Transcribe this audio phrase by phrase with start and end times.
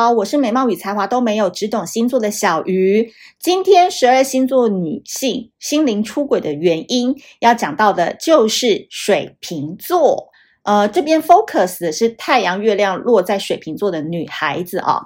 [0.00, 3.12] 好，我是美貌与才华都没有，只懂星座的小鱼。
[3.38, 10.30] 今天十二星座女性心灵出轨的原因，要讲到的就是水瓶座。
[10.62, 15.04] 呃，这边 focus 的是太阳、月亮落在水瓶座的女孩子啊、哦。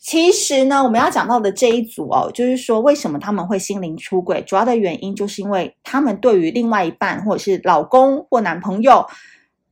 [0.00, 9.04] 其实呢，我们要讲到的这一组哦，就是说为什么他们会心灵出轨，主要的原因就是因为他们对于另外一半或者是老公或男朋友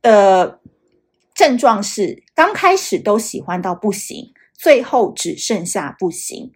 [0.03, 0.59] 的。
[1.35, 6.51] 症状是刚开始都喜欢到不行，最后只剩下不行。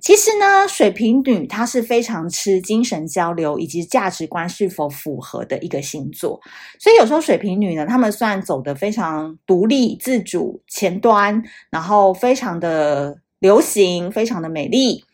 [0.00, 6.40] 其实呢，水瓶女她是非常吃精神交流以及价值观是否符合的一个星座，
[6.78, 15.04] 所以有时候水瓶女呢，她们虽然走得非常独立自主、前端，然后非常的流行、非常的美丽，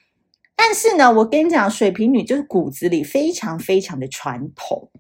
[0.57, 4.91] 但是呢，我跟你讲，水瓶女就是骨子里非常非常的传统，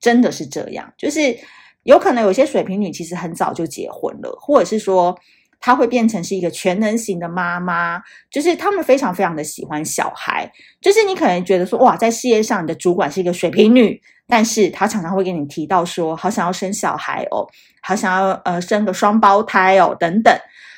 [0.00, 1.38] 真的是这样，就是。
[1.84, 5.18] 有可能有些水瓶女其实很早就结婚了，或者是说
[5.60, 10.50] 她会变成是一个全能型的妈妈，就是她们非常非常的喜欢小孩。
[10.80, 17.46] 就是你可能觉得说哇，在事业上你的主管是一个水瓶女，但是她常常会跟你提到说，好想要生小孩哦，
[17.82, 20.32] 好想要呃生个双胞胎哦等等，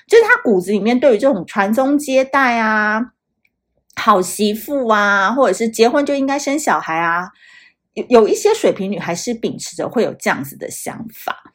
[0.08, 3.12] 就是她骨子里面对于这种传宗接代啊、
[3.96, 7.28] 好媳妇啊，或者是结婚就应该生小孩啊。
[7.94, 11.52] 有有一些水瓶女还是秉持着会有这样子的想法。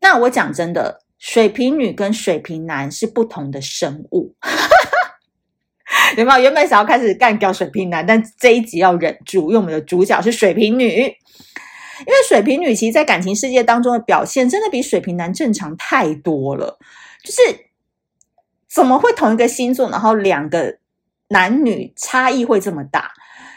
[0.00, 4.34] 那我讲真的，水瓶女跟水瓶男是不同的生物。
[6.16, 6.38] 有没有？
[6.40, 11.14] 原本想要开始干掉水瓶男，但这一集要忍住，因为我们的主角是水瓶女。
[12.00, 16.78] 因为水瓶女其实，在感情世界当中的表现，真的比水瓶男正常太多了。
[17.22, 17.40] 就是
[18.68, 20.78] 怎么会同一个星座，然后两个
[21.28, 23.12] 男女差异会这么大？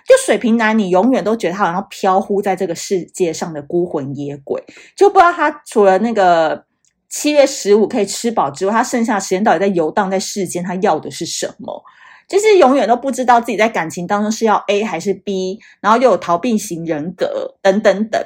[0.07, 4.63] 就水瓶男，你永远都觉得他好像飘忽在这个世界上的孤魂野鬼，
[4.95, 6.63] 就不知道他除了那个
[7.09, 11.83] 七月十五可以吃饱之外，他剩下的时间到底在游荡在世间，他要的是什么？
[12.27, 18.21] 就是永远都不知道自己在感情当中是要 A 还是 B，然后又有逃避型人格等等等。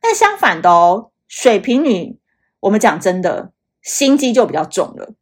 [0.00, 2.18] 但相反的哦，水瓶女，
[2.60, 3.52] 我们讲真的，
[3.82, 5.14] 心机就比较重了。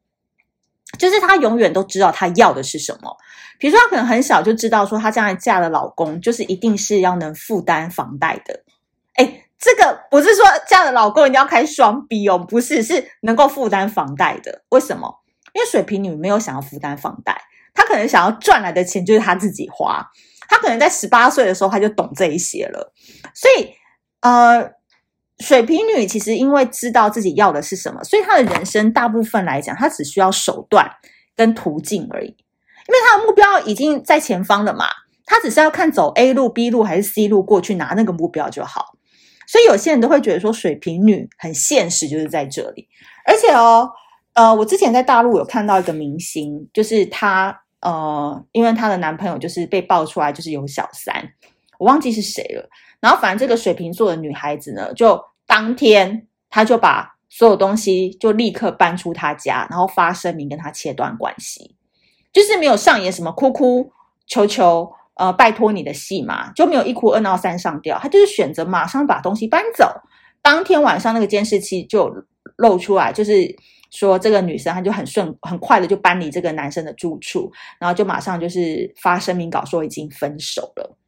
[0.99, 3.17] 就是她永远都知道她要的是什么，
[3.59, 8.63] 比如说她可能很小就知道说她将来嫁的老公就是一定是要能负担房贷的。
[9.17, 14.63] 诶，这个不是说嫁的老公一定要开双 B 哦，不是，是能够负担房贷的。
[14.71, 15.23] 为什么？
[15.55, 17.41] 因为水瓶女没有想要负担房贷，
[17.75, 20.07] 她可能想要赚来的钱就是她自己花。
[20.49, 22.93] 她可能在十八岁的时候她就懂这一些了，
[23.35, 23.71] 所以
[24.21, 24.77] 呃。
[25.39, 30.91] 水瓶女其实因为知道自己要的是什么，所以她的人生大部分来讲，她只需要手段
[31.35, 34.87] 跟途径而已，因为她的目标已经在前方了嘛，
[35.27, 38.97] 她只是要看走 A 路、B 路还是 C 路过去拿那个目标就好。
[39.47, 42.89] 所以有些人都会觉得说水瓶女很现实，就是在这里。
[43.25, 43.89] 而且哦，
[44.33, 51.23] 呃，我之前在大陆有看到一个明星，就是她呃，因为她的男朋友就是被爆出来就是有小三，
[51.79, 52.69] 我忘记是谁了。
[53.07, 61.77] 然后，反正这个水瓶座的女孩子呢，就当天她就把所有东西就立刻搬出她家，然后发声明跟他切断关系，
[62.33, 63.93] 就是没有上演什么哭哭
[64.27, 69.85] 求求呃拜托你的戏嘛，就没有一哭二闹三上吊，她就是选择马上把东西搬走。
[70.43, 72.13] 当天晚上那个监视器就
[72.57, 73.55] 露出来，就是
[73.93, 80.99] 说这个女生她就很顺很快的就搬离这个男生的住处，然后就马上就是发声明稿说已经分手了。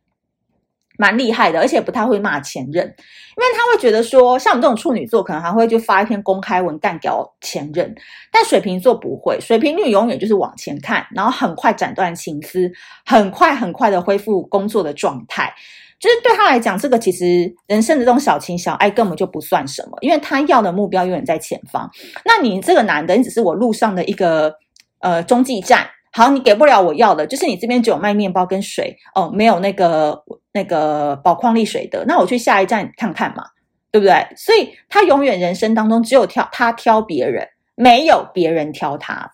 [0.98, 7.94] 蛮厉害的，而且不太会骂前任，因为他会觉得说，像我们这种处女座，可能还会就发一篇公开文干掉前任，
[8.32, 12.68] 但水瓶座不会，水瓶女永远就是往前看，然后很快斩断情丝，
[13.06, 15.54] 很快很快的恢复工作的状态，
[16.00, 21.88] 就是对他来讲，这个其实人生的这种小情小爱根本就不算什么，因为他要的目标永远在前方，
[22.24, 24.52] 那你这个男的，你只是我路上的一个
[24.98, 25.86] 呃中继站。
[26.10, 33.44] 好，你给不了我要的，就是你这边只有卖面包跟水哦，没有那个那个宝矿力水的，那我去下一站看看嘛，
[33.92, 34.26] 对不对？
[34.36, 39.30] 所以他永远人生当中只有挑他挑别人，没有别人挑他。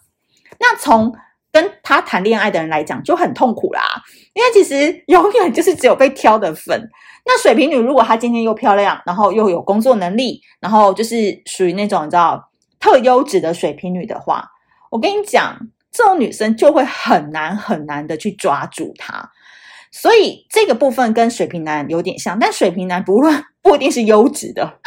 [0.58, 1.14] 那从
[1.52, 3.82] 跟他谈恋爱的人来讲就很痛苦啦，
[4.34, 6.90] 因为其实 永远就是只有被挑的份。
[7.24, 12.50] 那水瓶女如果她今天又漂亮，然后又有工作能力，然后就是属于那种你知道
[12.80, 14.44] 特优质的水瓶女的话，
[14.90, 15.56] 我跟你讲。
[15.94, 19.30] 这种女生就会很难很难的去抓住她，
[19.92, 24.80] 所以这个部分跟水瓶男有点像，但水瓶男不论不一定是优质的，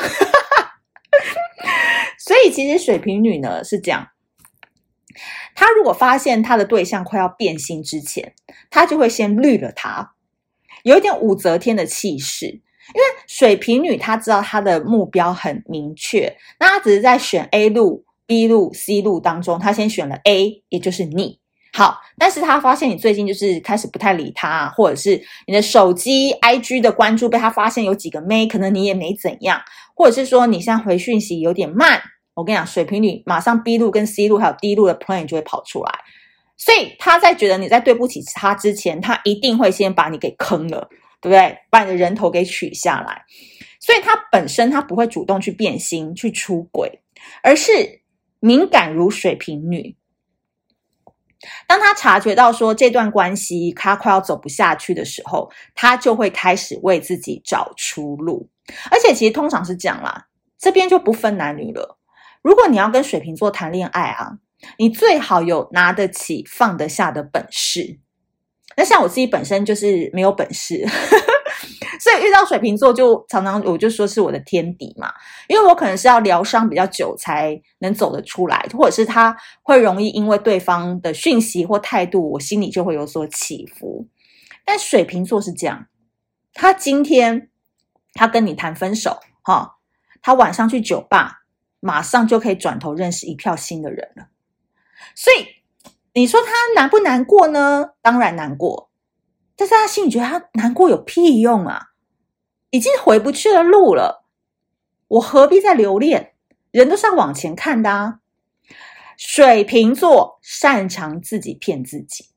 [2.19, 4.09] 所以其实水瓶女呢是这样，
[5.55, 8.33] 她如果发现她的对象快要变心之前，
[8.69, 10.11] 她就会先绿了他，
[10.83, 18.03] 有一点武则天的气势，因为水瓶女她知道她的目标很明确，那她只是在选 A 路。
[18.27, 21.39] B 路、C 路当中，他先选了 A，也就是你。
[21.73, 29.61] 好，但是他发现你最近就是开始不太理他，或者是你的手机 IG 的关注被他发现有几个妹，可能你也没怎样，
[29.95, 32.01] 或者是说你现在回讯息有点慢。
[32.33, 35.91] 我跟你讲，水瓶女马上 B 路跟 C 路还有 D 路的 plan 就会跑出来，
[36.55, 40.87] 所以他在觉得你在对不起他之前，他一定会先把你给坑了，
[41.21, 41.57] 对不对？
[41.69, 43.23] 把你的人头给取下来，
[43.79, 47.01] 所以他本身他不会主动去变心去出轨，
[47.41, 48.01] 而是
[48.39, 49.95] 敏感如水瓶女。
[51.67, 58.49] 当他察觉到说这段关系他快要走不下去的时候，他就会开始为自己找出路。
[58.91, 61.99] 而且其实通常是这样啦，这边就不分男女了。
[62.41, 64.39] 如果你要跟水瓶座谈恋爱啊，
[64.77, 67.99] 你最好有拿得起放得下的本事。
[68.75, 70.85] 那像我自己本身就是没有本事。
[71.99, 75.13] 所以遇到水瓶座就常常我就说是我的天敌嘛，
[75.47, 84.07] 因为我可能是要疗伤比较久才能走得出来，或者是他会容易因为对方的讯息或态度，我心里就会有所起伏。
[84.65, 85.87] 但水瓶座是这样，
[86.53, 87.49] 他今天
[88.13, 89.77] 他跟你谈分手，哈，
[90.21, 91.43] 他晚上去酒吧，
[91.79, 94.27] 马上就可以转头认识一票新的人了。
[95.15, 95.45] 所以
[96.13, 97.91] 你说他难不难过呢？
[98.01, 98.86] 当然难过。
[99.57, 101.87] 但是他心里觉得他难过有屁用啊，
[102.69, 104.23] 已经回不去的路了，
[105.09, 106.35] 我何必再留恋？
[106.71, 108.19] 人都是要往前看的啊。
[109.17, 112.27] 水瓶座擅长自己骗自己，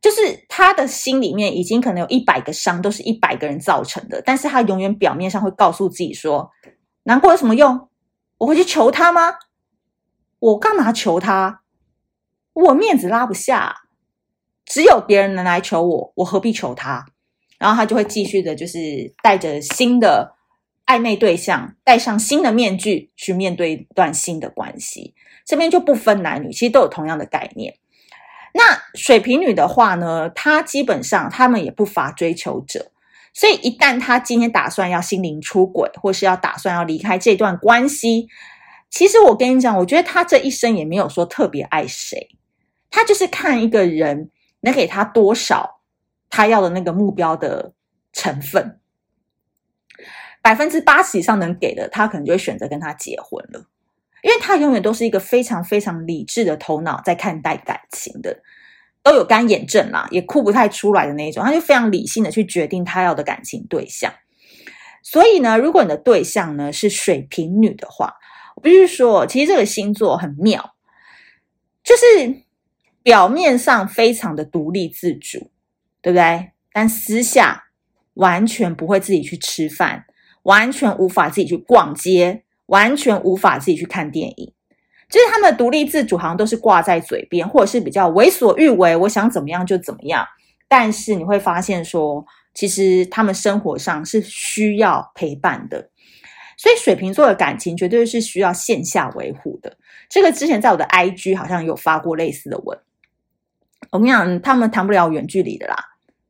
[0.00, 6.48] 就是他的心里面已经可能有一百个伤，都是一百个人造成的，但是他永远表面上会告诉自己说，
[7.02, 7.88] 难过有什么用？
[8.38, 9.34] 我会去求他吗？
[10.38, 11.62] 我干嘛求他？
[12.52, 13.81] 我面子拉不下。
[14.72, 17.04] 只有别人能来求我，我何必求他？
[17.58, 20.34] 然后他就会继续的，就是带着新的
[20.86, 25.14] 暧昧对象，戴上新的面具去面对一段新的关系。
[25.44, 27.74] 这边就不分男女，其实都有同样的概念。
[28.54, 28.62] 那
[28.94, 32.92] 水瓶女的话呢，她基本上他们也不乏追求者，
[33.34, 38.26] 所以一旦她今天打算要心灵出轨，或是要打算要离开这段关系，
[38.88, 42.30] 其实我跟你讲，我觉得她这一生也没有说特别爱谁，
[42.90, 44.30] 她就是看一个人。
[44.62, 45.80] 能给他多少
[46.30, 47.74] 他要的那个目标的
[48.12, 48.80] 成分，
[50.40, 53.66] 百分之八十以上能给的，他可能就会选择跟他结婚了，
[54.22, 58.40] 因为他永远都是一个非常非常理智的头脑在看待感情的，
[59.02, 64.12] 都有干眼症啦，也哭不太出来的那一种，他就非常理性的去决定他要的感情对象。
[65.02, 68.14] 所以呢，如果你的对象呢是水瓶女的话，
[68.54, 70.74] 我必须说，其实这个星座很妙，
[71.82, 72.42] 就是。
[73.02, 75.50] 表面上非常的独立自主，
[76.00, 76.50] 对不对？
[76.72, 77.64] 但私下
[78.14, 80.04] 完全不会自己去吃饭，
[80.44, 84.52] 完全无法自己去逛街，完全无法自己去看电影。
[85.08, 90.26] 就是他们的独立自主好像都是挂在嘴边，或者是比较为所欲为，我想怎么样就怎么样。
[90.68, 92.24] 但是你会发现说，
[92.54, 95.90] 其实他们生活上是需要陪伴的。
[96.56, 99.76] 所以水瓶座的感情绝对是需要线下维护的。
[100.08, 102.78] 这个之前在我的 IG 好像有发过类似的文。
[103.92, 105.76] 我跟你讲，他们谈不了远距离的啦。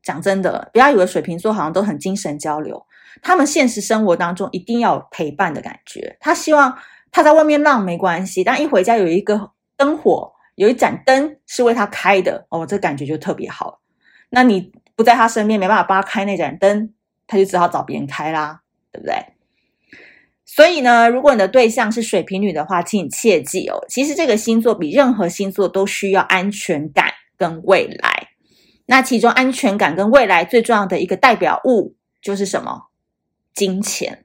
[0.03, 2.85] 讲真的，不要以为水瓶座好像都很精神交流，
[3.23, 6.17] 他们现实生活当中一定要陪伴的感觉。
[6.19, 6.77] 他希望
[7.13, 13.81] 他在外面浪没关系，但一回家有一个灯火，有一盏灯是为他开的哦，这感觉就特别好。
[14.31, 16.93] 那你不在他身边，没办法帮他开那盏灯，
[17.29, 19.15] 他就只好找别人开啦，对不对？
[20.45, 27.07] 所以呢，如果你的对象是水瓶女的话，请你切记哦，其实这个星座比任何星座都需要安全感。
[27.43, 28.29] 跟未来，
[28.87, 32.91] 那其中安全感跟未来最重要的一个代表物就是什么？
[33.53, 34.25] 金钱。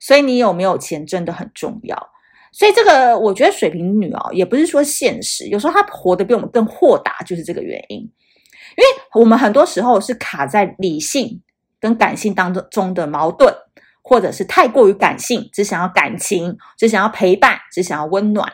[0.00, 2.10] 所以你有没有钱真的很重要。
[2.50, 8.00] 所以这个我觉得水瓶女哦，也不是说现实，有时候她活得比我们更豁达，就是这个原因。
[8.00, 11.40] 因为我们很多时候是卡在理性
[11.78, 13.54] 跟感性当中的矛盾，
[14.02, 18.52] 或者是太过于感性，只想要感情，只想要陪伴，只想要温暖。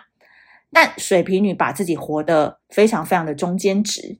[0.73, 4.19] 但水瓶女把自己活得非常非常的中间值，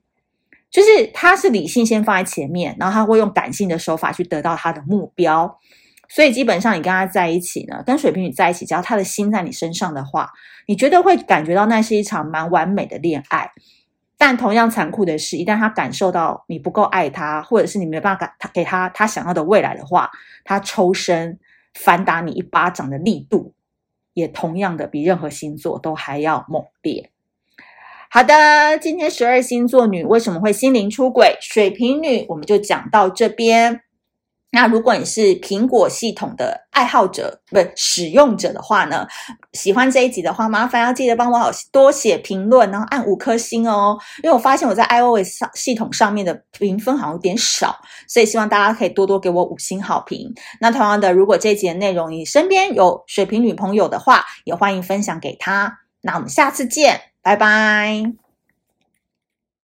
[0.69, 5.59] 就是她是理性先放在前面，然后她会用感性的手法去得到她的目标。
[6.09, 10.29] 所以基本上你跟她在一起呢，跟水瓶女在一起，只要她的心在你身上的话，
[10.67, 13.49] 你觉得会感觉到那是一场蛮完美的恋爱。
[14.15, 20.11] 但同样残酷的是，一旦她感受到你不够爱她，或者是你没办法给她她想要的未来的话，
[20.43, 21.39] 她抽身
[21.73, 23.53] 反打你一巴掌的力度。
[24.13, 27.09] 也同样的比任何星座都还要猛烈。
[28.09, 31.35] 好的，今天十二星座女为什么会心灵出轨？
[31.41, 33.81] 水瓶女我们就讲到这边。
[34.53, 39.07] 那如果你是苹果系统的爱好者，不是使用者的话呢，
[39.53, 43.97] 喜欢这一集的话，麻烦要记得帮我多写评论，然后按五颗星哦。
[44.21, 47.75] 因为我发现我在 iOS 上系统上面的评分好像有点少，
[48.07, 50.31] 所以希望大家可以多多给我五星好评。
[50.61, 55.79] 那同样的，如果这一集的内容你身边有水瓶女朋友的话，也欢迎分享给她。
[56.01, 58.22] 那我们下次见，拜拜。